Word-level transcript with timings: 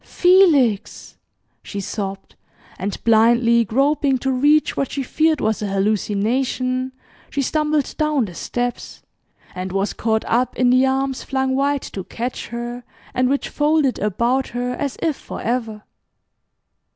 "Felix," 0.03 1.15
she 1.61 1.79
sobbed, 1.79 2.33
and, 2.79 3.03
blindly 3.03 3.63
groping 3.63 4.17
to 4.17 4.31
reach 4.31 4.75
what 4.75 4.89
she 4.91 5.03
feared 5.03 5.39
was 5.39 5.61
a 5.61 5.67
hallucination, 5.67 6.91
she 7.29 7.43
stumbled 7.43 7.93
down 7.99 8.25
the 8.25 8.33
steps, 8.33 9.03
and 9.53 9.71
was 9.71 9.93
caught 9.93 10.25
up 10.25 10.57
in 10.57 10.71
the 10.71 10.87
arms 10.87 11.21
flung 11.21 11.55
wide 11.55 11.83
to 11.83 12.03
catch 12.05 12.47
her, 12.47 12.83
and 13.13 13.29
which 13.29 13.47
folded 13.47 13.99
about 13.99 14.47
her 14.47 14.71
as 14.71 14.97
if 15.03 15.15
forever. 15.15 15.83